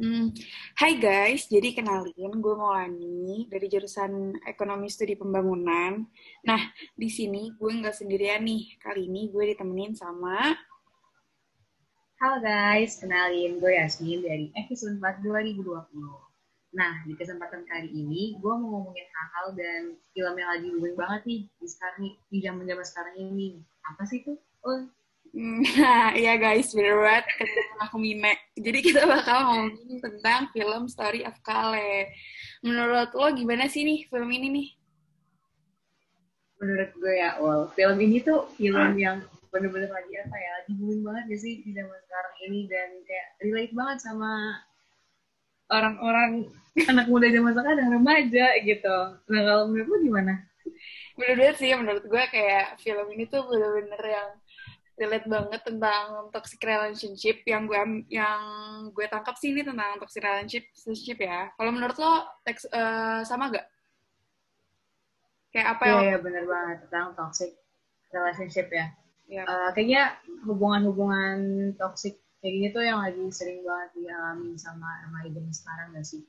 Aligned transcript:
Hmm. 0.00 0.32
Hai 0.80 0.96
guys, 0.96 1.44
jadi 1.44 1.76
kenalin 1.76 2.40
gue 2.40 2.54
Maulani 2.56 3.44
dari 3.52 3.68
jurusan 3.68 4.32
Ekonomi 4.48 4.88
Studi 4.88 5.12
Pembangunan. 5.12 6.08
Nah, 6.40 6.62
di 6.96 7.12
sini 7.12 7.52
gue 7.52 7.68
nggak 7.68 7.92
sendirian 7.92 8.40
nih. 8.40 8.80
Kali 8.80 9.12
ini 9.12 9.28
gue 9.28 9.52
ditemenin 9.52 9.92
sama 9.92 10.56
Halo 12.16 12.40
guys, 12.40 12.96
kenalin 12.96 13.60
gue 13.60 13.76
Yasmin 13.76 14.24
dari 14.24 14.48
episode 14.56 14.96
4 14.96 15.20
2020. 15.20 15.68
Nah, 16.72 17.04
di 17.04 17.12
kesempatan 17.20 17.68
kali 17.68 17.92
ini 17.92 18.40
gue 18.40 18.54
mau 18.56 18.80
ngomongin 18.80 19.04
hal-hal 19.04 19.52
dan 19.52 20.00
film 20.16 20.32
yang 20.32 20.48
lagi 20.48 20.68
booming 20.80 20.96
banget 20.96 21.22
nih 21.28 21.40
di 21.60 21.68
sekarang 21.68 22.16
di 22.32 22.38
zaman-zaman 22.40 22.86
sekarang 22.88 23.16
ini. 23.20 23.60
Apa 23.84 24.08
sih 24.08 24.24
tuh? 24.24 24.40
Oh, 24.64 24.80
Nah, 25.30 26.10
iya 26.18 26.34
guys, 26.34 26.74
bener 26.74 26.98
banget 26.98 27.26
ketemu 27.38 27.76
aku 27.86 27.96
Mine. 28.02 28.34
Jadi 28.58 28.78
kita 28.82 29.06
bakal 29.06 29.38
ngomongin 29.46 29.98
tentang 30.02 30.50
film 30.50 30.90
Story 30.90 31.22
of 31.22 31.38
Kale. 31.46 32.10
Menurut 32.66 33.14
lo 33.14 33.26
gimana 33.30 33.70
sih 33.70 33.86
nih 33.86 34.10
film 34.10 34.26
ini 34.26 34.48
nih? 34.50 34.68
menurut 36.60 36.90
gue 36.92 37.14
ya, 37.16 37.40
well, 37.40 37.72
film 37.72 37.96
ini 38.04 38.20
tuh 38.20 38.44
film 38.54 38.92
yang 39.00 39.24
bener-bener 39.48 39.88
lagi 39.88 40.12
apa 40.20 40.36
ya, 40.36 40.50
lagi 40.60 40.72
booming 40.76 41.02
banget 41.02 41.24
ya 41.32 41.38
sih 41.40 41.54
di 41.64 41.70
zaman 41.72 41.98
sekarang 42.04 42.34
ini 42.46 42.60
dan 42.68 42.88
kayak 43.08 43.28
relate 43.40 43.74
banget 43.74 43.98
sama 44.04 44.32
orang-orang 45.72 46.52
anak 46.92 47.08
muda 47.08 47.32
zaman 47.32 47.50
sekarang 47.56 47.76
dan 47.80 47.88
remaja 47.90 48.46
gitu. 48.62 48.96
Nah, 49.32 49.40
kalau 49.42 49.64
menurut 49.72 49.88
lo 49.88 49.98
gimana? 50.04 50.34
Bener 51.16 51.34
banget 51.40 51.56
sih, 51.56 51.72
menurut 51.72 52.04
gue 52.04 52.24
kayak 52.28 52.76
film 52.84 53.06
ini 53.16 53.24
tuh 53.26 53.42
bener-bener 53.48 54.02
yang 54.04 54.28
relate 55.00 55.26
banget 55.26 55.60
tentang 55.64 56.28
toxic 56.28 56.60
relationship 56.60 57.40
yang 57.48 57.64
gue 57.64 57.80
yang 58.12 58.40
gue 58.92 59.06
tangkap 59.08 59.34
sih 59.40 59.48
ini 59.50 59.64
tentang 59.64 59.96
toxic 59.96 60.20
relationship 60.20 60.64
relationship 60.84 61.18
ya. 61.24 61.40
Kalau 61.56 61.70
menurut 61.72 61.96
lo 61.96 62.12
teks, 62.44 62.68
eh, 62.68 63.20
sama 63.24 63.48
gak? 63.48 63.66
Kayak 65.50 65.66
apa 65.74 65.82
Iya, 65.82 65.90
yang 65.90 66.02
iya 66.06 66.16
bener 66.22 66.44
banget 66.46 66.76
tentang 66.86 67.06
toxic 67.18 67.50
relationship 68.12 68.66
ya. 68.70 68.86
ya, 69.26 69.42
Eh, 69.48 69.68
kayaknya 69.74 70.02
hubungan-hubungan 70.46 71.36
toxic 71.80 72.20
kayak 72.40 72.52
gini 72.56 72.68
tuh 72.72 72.84
yang 72.84 72.98
lagi 73.00 73.24
sering 73.32 73.60
banget 73.64 73.90
dialami 73.98 74.54
sama 74.56 74.88
remaja 75.08 75.28
zaman 75.32 75.52
sekarang 75.52 75.86
gak 75.96 76.06
sih? 76.06 76.22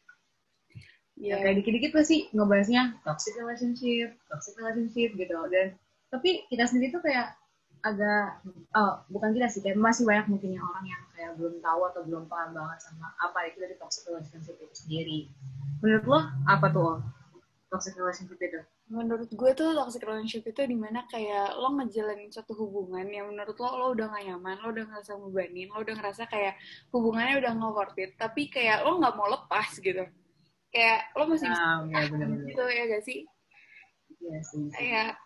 ya, 1.19 1.38
Ya, 1.38 1.44
kayak 1.44 1.56
dikit-dikit 1.61 1.91
pasti 1.94 2.17
ngebahasnya 2.33 2.97
toxic 3.06 3.33
relationship, 3.38 4.16
toxic 4.25 4.53
relationship 4.58 5.09
gitu. 5.13 5.38
Dan 5.53 5.67
tapi 6.09 6.44
kita 6.50 6.66
sendiri 6.66 6.89
tuh 6.91 7.03
kayak 7.06 7.38
agak, 7.82 8.42
oh 8.74 9.02
bukan 9.10 9.34
kita 9.34 9.48
sih, 9.50 9.62
kayak 9.66 9.78
masih 9.78 10.06
banyak 10.06 10.28
mungkin 10.30 10.54
yang 10.58 10.66
orang 10.66 10.86
yang 10.86 11.02
kayak 11.18 11.32
belum 11.38 11.58
tahu 11.62 11.82
atau 11.90 12.02
belum 12.06 12.24
paham 12.30 12.54
banget 12.54 12.78
sama 12.86 13.14
apa 13.18 13.50
itu 13.50 13.58
dari 13.62 13.76
toxic 13.78 14.06
relationship 14.10 14.56
itu 14.62 14.76
sendiri. 14.76 15.20
Menurut 15.82 16.06
lo 16.06 16.20
apa 16.46 16.66
tuh 16.70 16.84
Ol? 16.84 16.98
toxic 17.72 17.96
relationship 17.98 18.40
itu? 18.42 18.62
menurut 18.92 19.32
gue 19.32 19.52
tuh 19.56 19.72
toxic 19.72 20.04
relationship 20.04 20.44
itu 20.52 20.68
di 20.68 20.76
mana 20.76 21.08
kayak 21.08 21.56
lo 21.56 21.72
ngejalanin 21.80 22.28
suatu 22.28 22.52
hubungan 22.59 23.08
yang 23.08 23.32
menurut 23.32 23.56
lo 23.56 23.70
lo 23.80 23.86
udah 23.96 24.12
gak 24.12 24.28
nyaman, 24.28 24.59
lo 24.59 24.68
udah 24.76 24.84
ngerasa 24.84 25.16
ngebanin, 25.16 25.72
lo 25.72 25.80
udah 25.80 25.96
ngerasa 25.96 26.28
kayak 26.28 26.59
hubungannya 26.92 27.40
udah 27.40 27.52
nggak 27.56 27.72
worth 27.72 27.96
it, 28.04 28.12
tapi 28.20 28.52
kayak 28.52 28.84
lo 28.84 29.00
nggak 29.00 29.16
mau 29.16 29.32
lepas 29.32 29.72
gitu. 29.80 30.04
Kayak 30.76 31.00
lo 31.16 31.24
masih 31.24 31.48
bisa 31.48 31.64
Nah, 31.64 31.80
ya 31.88 32.00
benar-benar. 32.12 32.48
gitu 32.52 32.64
ya 32.68 32.84
gak 32.92 33.04
sih? 33.08 33.20
Iya 34.22 34.39
sih. 34.45 34.69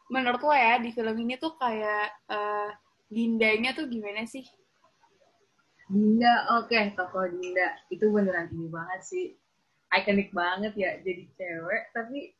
Menurut 0.07 0.39
lo 0.39 0.55
ya 0.55 0.79
di 0.79 0.89
film 0.95 1.15
ini 1.19 1.35
tuh 1.35 1.59
kayak 1.59 2.15
eh, 2.31 2.69
Dindanya 3.05 3.77
tuh 3.77 3.85
gimana 3.85 4.25
sih? 4.25 4.43
Dinda, 5.85 6.57
oke, 6.57 6.73
tokoh 6.97 7.29
Dinda. 7.29 7.77
Itu 7.93 8.09
beneran 8.09 8.49
ini 8.49 8.67
banget 8.67 9.01
sih. 9.05 9.25
Ikonik 9.93 10.33
banget 10.33 10.73
ya 10.75 10.97
jadi 11.05 11.23
cewek, 11.37 11.83
tapi 11.93 12.33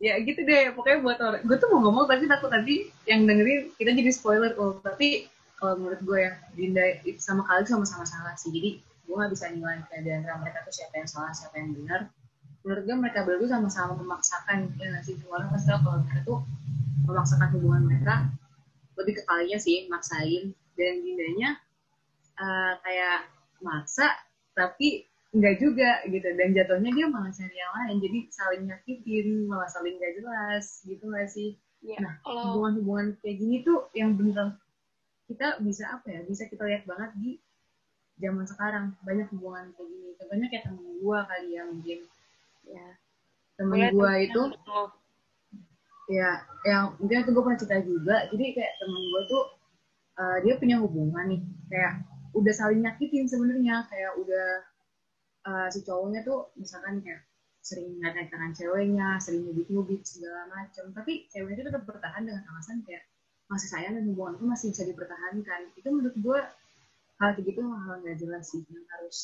ya 0.00 0.16
gitu 0.24 0.40
deh. 0.42 0.72
Pokoknya 0.72 0.98
buat 1.04 1.18
orang, 1.20 1.42
gue 1.44 1.56
tuh 1.60 1.68
mau 1.70 1.84
ngomong 1.84 2.08
tapi 2.08 2.24
takut 2.26 2.48
nanti 2.48 2.88
yang 3.04 3.28
dengerin 3.28 3.70
kita 3.76 3.92
jadi 3.92 4.10
spoiler. 4.10 4.56
Oh, 4.56 4.80
tapi 4.80 5.28
kalau 5.60 5.78
menurut 5.78 6.00
gue 6.02 6.18
ya, 6.26 6.32
Dinda 6.56 6.84
itu 7.04 7.20
sama 7.20 7.44
kali 7.44 7.68
sama-sama 7.68 8.08
salah 8.08 8.34
sih. 8.40 8.50
Jadi 8.50 8.80
gue 8.80 9.14
gak 9.14 9.30
bisa 9.30 9.52
nilai 9.52 9.84
antara 9.92 10.40
mereka 10.40 10.64
tuh 10.64 10.74
siapa 10.74 10.94
yang 10.96 11.08
salah, 11.10 11.30
siapa 11.36 11.54
yang 11.60 11.76
benar. 11.76 12.08
Menurut 12.62 12.82
gue 12.86 12.96
mereka 12.96 13.26
berdua 13.26 13.48
sama-sama 13.50 13.98
memaksakan. 13.98 14.74
Ya 14.78 14.94
nggak 14.94 15.04
sih, 15.06 15.18
orang 15.26 15.50
pasti 15.50 15.68
tahu 15.70 15.80
kalau 15.82 15.98
mereka 16.02 16.20
tuh 16.22 16.38
memaksakan 17.06 17.48
hubungan 17.58 17.82
mereka. 17.90 18.14
Lebih 18.98 19.14
ke 19.18 19.22
kalinya 19.26 19.58
sih, 19.58 19.90
maksain. 19.90 20.54
Dan 20.72 21.04
Dindanya 21.04 21.60
eh, 22.40 22.72
kayak 22.80 23.28
maksa 23.62 24.08
tapi 24.52 25.06
enggak 25.32 25.56
juga 25.64 25.90
gitu 26.04 26.28
dan 26.36 26.52
jatuhnya 26.52 26.90
dia 26.92 27.06
malah 27.08 27.32
cari 27.32 27.56
yang 27.56 27.72
lain 27.72 27.96
jadi 28.04 28.18
saling 28.28 28.62
nyakitin 28.68 29.28
malah 29.48 29.70
saling 29.70 29.96
gak 29.96 30.12
jelas 30.18 30.84
gitu 30.84 31.08
gak 31.08 31.30
sih 31.30 31.56
Ya, 31.82 31.98
Nah, 31.98 32.14
kalau 32.22 32.42
hubungan-hubungan 32.54 33.18
kayak 33.18 33.42
gini 33.42 33.66
tuh 33.66 33.90
yang 33.90 34.14
beneran 34.14 34.54
kita 35.26 35.58
bisa 35.58 35.90
apa 35.98 36.14
ya 36.14 36.22
bisa 36.22 36.46
kita 36.46 36.62
lihat 36.62 36.86
banget 36.86 37.10
di 37.18 37.42
zaman 38.22 38.46
sekarang 38.46 38.94
banyak 39.02 39.26
hubungan 39.34 39.74
kayak 39.74 39.90
gini 39.90 40.14
contohnya 40.14 40.46
kayak 40.46 40.64
temen 40.70 41.02
gua 41.02 41.26
kali 41.26 41.58
ya 41.58 41.66
mungkin 41.66 42.06
ya, 42.66 42.88
temen 43.58 43.78
temennya 43.78 44.14
itu 44.26 44.42
ya 46.10 46.30
yang 46.66 46.98
mungkin 46.98 47.22
itu 47.24 47.30
gue 47.30 47.42
pernah 47.42 47.58
cerita 47.60 47.78
juga. 47.82 48.16
Jadi 48.30 48.44
kayak 48.58 48.74
temen 48.82 49.02
gue 49.02 49.22
tuh 49.30 49.44
eh, 50.18 50.38
dia 50.44 50.54
punya 50.58 50.76
hubungan 50.82 51.24
nih. 51.30 51.42
Kayak 51.70 51.92
udah 52.36 52.54
saling 52.54 52.80
nyakitin 52.82 53.26
sebenarnya. 53.30 53.86
Kayak 53.88 54.12
udah 54.18 54.48
eh, 55.48 55.68
si 55.72 55.80
cowoknya 55.86 56.20
tuh 56.26 56.52
misalkan 56.58 57.00
kayak 57.02 57.22
sering 57.62 57.94
naik 58.02 58.26
tangan 58.26 58.50
ceweknya 58.58 59.22
sering 59.22 59.46
nyubit 59.46 59.70
nyubit 59.70 60.02
segala 60.02 60.50
macam 60.50 60.90
tapi 60.98 61.30
ceweknya 61.30 61.62
itu 61.62 61.64
tetap 61.70 61.86
bertahan 61.86 62.26
dengan 62.26 62.42
alasan 62.50 62.82
kayak 62.82 63.06
masih 63.46 63.70
sayang 63.70 63.94
dan 63.94 64.10
hubungan 64.10 64.34
itu 64.34 64.46
masih 64.48 64.66
bisa 64.74 64.84
dipertahankan. 64.88 65.60
Itu 65.78 65.88
menurut 65.92 66.16
gue 66.18 66.40
hal 67.20 67.30
kayak 67.38 67.46
gitu 67.46 67.60
hal 67.62 68.02
nggak 68.02 68.18
jelas 68.18 68.44
sih 68.50 68.66
yang 68.66 68.86
harus 68.98 69.18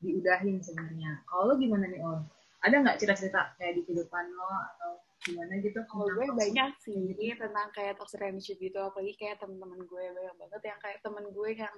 diudahin 0.00 0.62
sebenarnya. 0.62 1.20
Kalau 1.28 1.54
gimana 1.60 1.90
nih 1.90 2.00
Ol? 2.00 2.24
Ada 2.62 2.74
nggak 2.78 2.96
cerita-cerita 3.02 3.58
kayak 3.58 3.74
di 3.78 3.82
kehidupan 3.82 4.24
lo 4.38 4.50
atau 4.74 4.90
gimana 5.22 5.58
gitu? 5.62 5.82
Kalau 5.86 6.06
gue 6.06 6.26
banyak 6.30 6.70
sih 6.82 7.34
tentang 7.34 7.68
kayak 7.74 7.98
toxic 7.98 8.22
relationship 8.22 8.58
gitu, 8.58 8.78
apalagi 8.78 9.14
kayak 9.18 9.42
temen-temen 9.42 9.82
gue 9.86 10.04
banyak 10.14 10.36
banget 10.38 10.62
yang 10.70 10.78
kayak 10.82 10.98
temen 11.02 11.24
gue 11.30 11.50
yang 11.58 11.76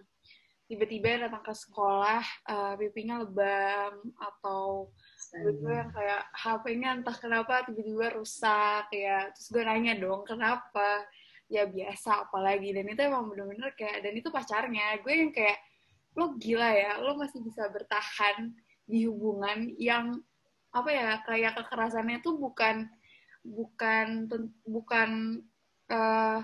tiba-tiba 0.64 1.28
datang 1.28 1.44
ke 1.44 1.52
sekolah, 1.52 2.24
eh, 2.24 2.74
pipinya 2.80 3.20
lebam 3.20 4.00
atau 4.16 4.88
gue 5.34 5.72
yang 5.72 5.92
kayak 5.92 6.24
HP-nya 6.32 6.88
entah 7.00 7.16
kenapa 7.20 7.68
tiba-tiba 7.68 8.16
rusak 8.16 8.88
ya, 8.92 9.28
terus 9.34 9.48
gue 9.52 9.60
nanya 9.60 9.92
dong 10.00 10.24
kenapa, 10.24 11.04
ya 11.52 11.68
biasa 11.68 12.28
apalagi. 12.28 12.72
Dan 12.72 12.88
itu 12.88 13.00
emang 13.04 13.28
bener-bener 13.28 13.76
kayak 13.76 14.04
dan 14.04 14.14
itu 14.16 14.28
pacarnya, 14.32 15.00
gue 15.04 15.12
yang 15.12 15.32
kayak 15.32 15.60
lo 16.16 16.32
gila 16.38 16.70
ya, 16.70 16.92
lo 17.02 17.18
masih 17.18 17.44
bisa 17.44 17.68
bertahan 17.68 18.54
di 18.88 19.04
hubungan 19.04 19.68
yang 19.76 20.22
apa 20.74 20.90
ya 20.90 21.08
kayak 21.22 21.54
kekerasannya 21.54 22.18
tuh 22.20 22.34
bukan 22.34 22.90
bukan 23.46 24.26
bukan 24.66 25.10
eh, 25.88 26.38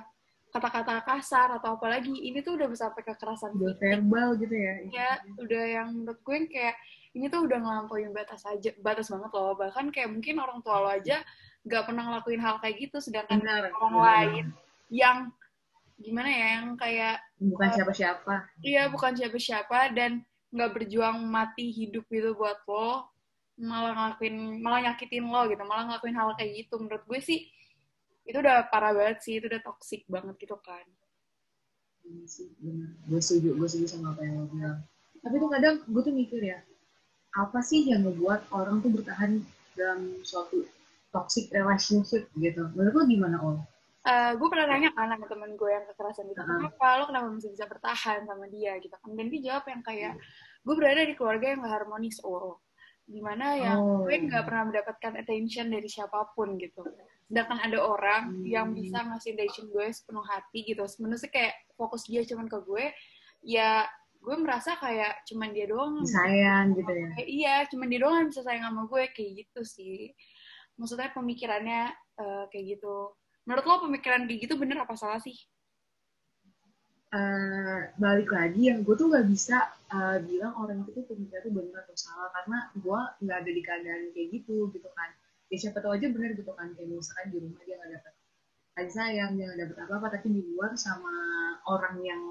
kata-kata 0.51 1.03
kasar 1.07 1.59
atau 1.59 1.79
apalagi 1.79 2.11
ini 2.11 2.43
tuh 2.43 2.59
udah 2.59 2.67
bisa 2.71 2.91
sampai 2.91 3.07
kekerasan 3.07 3.55
udah 3.55 3.75
verbal 3.79 4.39
gitu 4.39 4.55
ya 4.55 4.75
ya 4.91 5.11
udah 5.39 5.65
yang 5.67 5.89
menurut 5.95 6.21
gue 6.23 6.37
kayak 6.51 6.79
ini 7.15 7.27
tuh 7.27 7.47
udah 7.47 7.59
ngelampauin 7.59 8.15
batas 8.15 8.47
aja 8.47 8.71
batas 8.79 9.11
banget 9.11 9.31
loh. 9.35 9.59
Bahkan 9.59 9.91
kayak 9.91 10.11
mungkin 10.15 10.39
orang 10.39 10.63
tua 10.63 10.79
lo 10.79 10.91
aja 10.91 11.23
nggak 11.67 11.85
pernah 11.91 12.03
ngelakuin 12.09 12.41
hal 12.41 12.57
kayak 12.63 12.77
gitu 12.89 12.99
sedangkan 13.05 13.43
benar 13.43 13.69
orang 13.77 13.93
benar. 13.93 14.07
lain 14.07 14.47
yang 14.89 15.19
gimana 16.01 16.31
ya 16.33 16.47
yang 16.57 16.67
kayak 16.79 17.17
bukan 17.37 17.69
siapa-siapa. 17.77 18.35
Iya, 18.65 18.83
bukan 18.89 19.13
siapa-siapa 19.13 19.93
dan 19.93 20.25
nggak 20.51 20.73
berjuang 20.73 21.21
mati 21.29 21.69
hidup 21.71 22.09
gitu 22.09 22.33
buat 22.35 22.59
lo, 22.65 23.07
malah 23.61 23.93
ngelakuin, 23.93 24.37
malah 24.65 24.81
nyakitin 24.89 25.29
lo 25.29 25.45
gitu, 25.53 25.63
malah 25.69 25.85
ngelakuin 25.87 26.17
hal 26.17 26.33
kayak 26.35 26.65
gitu. 26.65 26.81
Menurut 26.81 27.05
gue 27.05 27.21
sih 27.21 27.47
itu 28.25 28.37
udah 28.41 28.67
parah 28.73 28.97
banget 28.97 29.21
sih, 29.21 29.37
itu 29.37 29.47
udah 29.47 29.61
toxic 29.61 30.09
banget 30.09 30.35
gitu 30.41 30.57
kan. 30.65 30.85
Iya 32.01 32.27
sih 32.27 32.49
benar 32.59 32.91
gue 33.07 33.21
setuju 33.21 33.55
gue 33.61 33.69
setuju 33.69 33.87
sama 33.93 34.17
apa 34.17 34.25
yang 34.25 34.43
lo 34.43 34.47
bilang 34.51 34.81
tapi 35.21 35.37
tuh 35.37 35.51
kadang 35.53 35.77
gue 35.85 36.03
tuh 36.03 36.15
mikir 36.17 36.41
ya 36.43 36.59
apa 37.37 37.61
sih 37.61 37.87
yang 37.87 38.03
ngebuat 38.09 38.51
orang 38.51 38.81
tuh 38.83 38.91
bertahan 38.91 39.39
dalam 39.79 40.19
suatu 40.25 40.65
toxic 41.15 41.53
relationship 41.55 42.27
gitu 42.41 42.67
menurut 42.75 42.95
lo 42.97 43.05
gimana 43.07 43.37
Ol? 43.45 43.57
Eh, 44.01 44.33
gue 44.33 44.49
pernah 44.49 44.67
nanya 44.73 44.91
kan 44.97 45.13
sama 45.13 45.29
temen 45.29 45.61
gue 45.61 45.71
yang 45.71 45.85
kekerasan 45.93 46.25
gitu, 46.33 46.41
Heeh. 46.41 46.49
kenapa 46.49 46.87
lo 46.97 47.05
kenapa 47.05 47.27
masih 47.37 47.53
bisa 47.53 47.69
bertahan 47.69 48.25
sama 48.25 48.49
dia 48.49 48.81
gitu 48.81 48.97
kan? 48.97 49.13
Dan 49.13 49.29
dia 49.29 49.41
jawab 49.53 49.65
yang 49.69 49.83
kayak, 49.85 50.17
gue 50.65 50.75
berada 50.75 51.05
di 51.05 51.13
keluarga 51.13 51.53
yang 51.53 51.61
gak 51.61 51.85
harmonis, 51.85 52.17
oh. 52.25 52.57
Di 53.11 53.19
mana 53.19 53.59
yang 53.59 53.79
Oh. 53.83 54.07
gue 54.07 54.15
nggak 54.15 54.47
pernah 54.47 54.71
mendapatkan 54.71 55.13
attention 55.19 55.67
dari 55.67 55.91
siapa 55.91 56.31
pun 56.31 56.55
gitu. 56.57 56.87
Sedangkan 57.27 57.59
ada 57.59 57.79
orang 57.83 58.23
Hmm. 58.39 58.47
yang 58.47 58.67
bisa 58.71 59.03
ngasih 59.03 59.35
attention 59.35 59.67
gue 59.67 59.87
sepenuh 59.91 60.23
hati 60.23 60.63
gitu. 60.63 60.87
Sebenarnya 60.87 61.27
kayak 61.27 61.55
fokus 61.75 62.07
dia 62.07 62.23
cuman 62.23 62.47
ke 62.47 62.59
gue, 62.63 62.85
ya 63.43 63.83
gue 64.21 64.37
merasa 64.37 64.77
kayak 64.77 65.25
cuman 65.25 65.49
dia 65.51 65.65
doang 65.65 66.05
sayang 66.05 66.77
gitu 66.77 66.93
ya 66.93 67.09
kayak, 67.17 67.25
iya 67.27 67.55
cuman 67.73 67.89
dia 67.89 68.01
doang 68.05 68.29
bisa 68.29 68.45
sayang 68.45 68.69
sama 68.69 68.85
gue 68.85 69.09
kayak 69.17 69.31
gitu 69.33 69.61
sih 69.65 70.13
maksudnya 70.77 71.09
pemikirannya 71.17 71.89
uh, 72.21 72.45
kayak 72.53 72.77
gitu 72.77 73.17
menurut 73.49 73.65
lo 73.65 73.89
pemikiran 73.89 74.29
kayak 74.29 74.45
gitu 74.45 74.61
bener 74.61 74.85
apa 74.85 74.93
salah 74.93 75.17
sih 75.25 75.33
uh, 77.11 77.81
balik 77.99 78.31
lagi 78.31 78.71
yang 78.71 78.87
gue 78.87 78.95
tuh 78.95 79.11
nggak 79.11 79.27
bisa 79.27 79.71
uh, 79.91 80.19
bilang 80.23 80.55
orang 80.59 80.87
itu 80.87 81.03
tuh 81.03 81.17
itu 81.19 81.49
benar 81.51 81.83
atau 81.87 81.97
salah 81.99 82.31
karena 82.41 82.59
gue 82.79 83.01
nggak 83.27 83.39
ada 83.43 83.51
di 83.51 83.63
keadaan 83.63 84.03
kayak 84.15 84.29
gitu 84.41 84.71
gitu 84.75 84.89
kan. 84.95 85.11
Ya 85.51 85.57
siapa 85.59 85.83
tahu 85.83 85.99
aja 85.99 86.07
bener 86.11 86.39
gitu 86.39 86.53
kan 86.55 86.71
kayak 86.79 86.89
misalkan 86.95 87.27
di 87.35 87.39
rumah 87.43 87.63
dia 87.67 87.75
nggak 87.79 87.91
dapet 87.99 88.13
kasih 88.71 88.95
sayang 88.95 89.31
dia 89.35 89.45
nggak 89.51 89.61
dapet 89.67 89.77
apa 89.83 89.93
apa 89.99 90.09
tapi 90.15 90.27
di 90.31 90.41
luar 90.55 90.73
sama 90.79 91.11
orang 91.67 92.01
yang 92.07 92.23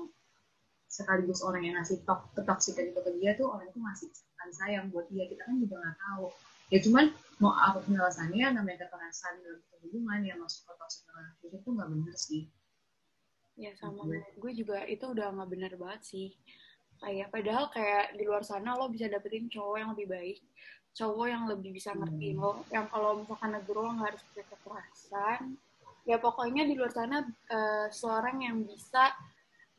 sekaligus 0.90 1.44
orang 1.44 1.68
yang 1.68 1.76
ngasih 1.78 2.02
tok 2.08 2.32
ketoksikan 2.34 2.90
itu 2.90 3.00
ke 3.04 3.12
dia 3.20 3.36
tuh 3.36 3.52
orang 3.52 3.68
itu 3.68 3.80
masih 3.84 4.08
kasih 4.10 4.56
sayang 4.56 4.86
buat 4.90 5.06
dia. 5.12 5.28
Kita 5.28 5.44
kan 5.44 5.60
juga 5.60 5.76
nggak 5.84 5.98
tahu. 6.00 6.26
Ya 6.70 6.80
cuman 6.86 7.06
mau 7.44 7.52
apa 7.56 7.82
penjelasannya 7.84 8.46
namanya 8.56 8.88
kekerasan 8.88 9.42
dalam 9.44 9.62
hubungan 9.84 10.22
yang 10.22 10.38
masuk 10.44 10.68
ke 10.68 10.74
toxic 10.76 11.02
relationship 11.08 11.52
itu 11.56 11.70
nggak 11.72 11.90
bener 11.90 12.16
sih 12.16 12.44
ya 13.60 13.76
sama. 13.76 14.08
Gitu. 14.08 14.40
gue 14.40 14.52
juga 14.64 14.78
itu 14.88 15.04
udah 15.04 15.36
nggak 15.36 15.50
bener 15.52 15.74
banget 15.76 16.02
sih. 16.08 16.30
Kayak 17.00 17.32
padahal 17.32 17.66
kayak 17.72 18.16
di 18.16 18.24
luar 18.28 18.44
sana 18.44 18.76
lo 18.76 18.88
bisa 18.88 19.08
dapetin 19.12 19.52
cowok 19.52 19.76
yang 19.80 19.92
lebih 19.96 20.08
baik 20.08 20.40
cowok 21.00 21.28
yang 21.30 21.44
lebih 21.48 21.72
bisa 21.72 21.94
ngertiin 21.96 22.36
hmm. 22.36 22.44
lo 22.44 22.52
yang 22.74 22.90
kalau 22.90 23.22
misalkan 23.22 23.56
negeri 23.56 23.78
lo 23.78 23.92
nggak 23.94 24.10
harus 24.10 24.24
pakai 24.34 24.46
kekerasan 24.52 25.42
ya 26.10 26.18
pokoknya 26.18 26.64
di 26.66 26.74
luar 26.74 26.92
sana 26.92 27.22
uh, 27.54 27.88
seorang 27.94 28.42
yang 28.42 28.66
bisa 28.66 29.14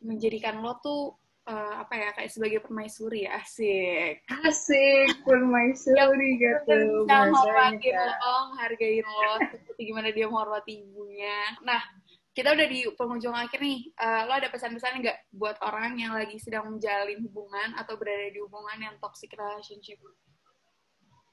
menjadikan 0.01 0.63
lo 0.63 0.79
tuh 0.81 1.13
uh, 1.51 1.75
apa 1.83 1.95
ya 1.99 2.09
kayak 2.17 2.31
sebagai 2.33 2.61
permaisuri 2.65 3.27
asik. 3.27 4.25
Asik 4.47 5.11
permaisuri 5.29 6.29
gitu 6.41 7.05
bisa 7.05 7.27
menghormatin 7.29 7.95
lo 7.99 8.37
hargain 8.57 9.05
lo 9.05 9.35
seperti 9.51 9.83
gimana 9.91 10.09
dia 10.15 10.31
menghormati 10.31 10.87
ibunya. 10.87 11.59
Nah 11.67 11.83
kita 12.31 12.55
udah 12.55 12.67
di 12.71 12.87
penghujung 12.95 13.35
akhir 13.35 13.59
nih. 13.59 13.91
Uh, 13.99 14.23
lo 14.31 14.39
ada 14.39 14.49
pesan-pesan 14.49 15.03
nggak 15.03 15.19
buat 15.35 15.59
orang 15.67 15.99
yang 15.99 16.15
lagi 16.15 16.39
sedang 16.39 16.71
menjalin 16.71 17.19
hubungan 17.27 17.75
atau 17.75 17.99
berada 17.99 18.31
di 18.31 18.39
hubungan 18.39 18.79
yang 18.79 18.95
toxic 19.03 19.35
relationship? 19.35 19.99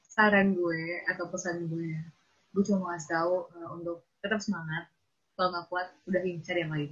Saran 0.09 0.57
gue 0.57 1.05
atau 1.05 1.29
pesan 1.29 1.69
gue 1.69 1.93
gue 2.55 2.63
cuma 2.65 2.81
mau 2.81 2.89
ngasih 2.89 3.09
tahu 3.13 3.35
uh, 3.53 3.69
untuk 3.77 3.97
tetap 4.25 4.41
semangat. 4.41 4.89
Kalau 5.37 5.53
nggak 5.53 5.65
kuat 5.69 5.87
udah 6.09 6.21
cari 6.41 6.59
yang 6.65 6.73
lain. 6.73 6.91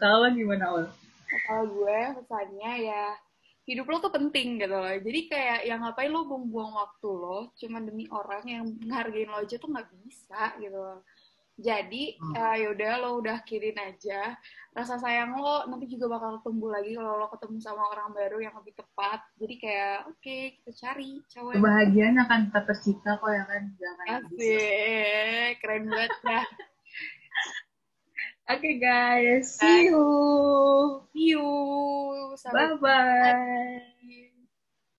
Kalau 0.00 0.32
gimana 0.32 0.64
ol? 0.72 0.84
Kalau 1.28 1.64
gue 1.68 1.98
pesannya 2.16 2.72
ya 2.88 3.04
hidup 3.68 3.84
lo 3.92 4.00
tuh 4.00 4.16
penting 4.16 4.56
gitu 4.56 4.72
loh. 4.72 4.88
Jadi 4.88 5.20
kayak 5.28 5.60
yang 5.68 5.84
ngapain 5.84 6.08
lo 6.08 6.24
buang-buang 6.24 6.72
waktu 6.72 7.08
lo 7.12 7.52
cuma 7.60 7.84
demi 7.84 8.08
orang 8.08 8.44
yang 8.48 8.64
menghargain 8.80 9.28
lo 9.28 9.44
aja 9.44 9.60
tuh 9.60 9.68
nggak 9.68 9.92
bisa 10.00 10.56
gitu 10.56 10.80
loh 10.80 11.04
jadi 11.62 12.18
hmm. 12.18 12.34
uh, 12.34 12.56
yaudah 12.58 12.92
lo 12.98 13.22
udah 13.22 13.38
kirim 13.46 13.78
aja. 13.78 14.34
Rasa 14.74 14.98
sayang 14.98 15.38
lo 15.38 15.64
nanti 15.70 15.86
juga 15.86 16.18
bakal 16.18 16.42
tumbuh 16.42 16.74
lagi 16.74 16.98
kalau 16.98 17.22
lo 17.22 17.30
ketemu 17.30 17.62
sama 17.62 17.86
orang 17.94 18.10
baru 18.10 18.42
yang 18.42 18.54
lebih 18.58 18.74
tepat. 18.74 19.22
Jadi 19.38 19.54
kayak 19.62 20.10
oke 20.10 20.18
okay, 20.18 20.58
kita 20.58 20.70
cari 20.82 21.10
cowok 21.30 21.54
kebahagiaan 21.54 22.16
akan 22.18 22.40
tetap 22.50 22.64
tercipta 22.66 23.10
kok 23.22 23.30
ya 23.30 23.44
kan? 23.46 23.62
Jangan 23.78 24.06
asik. 24.18 25.52
Keren 25.62 25.82
banget. 25.86 26.12
Ya 26.26 26.42
Oke 28.52 28.58
okay, 28.58 28.74
guys, 28.82 29.54
see 29.54 29.86
you. 29.86 30.02
See 31.14 31.38
you. 31.38 31.46
Bye 32.50 32.74
bye. 32.82 34.28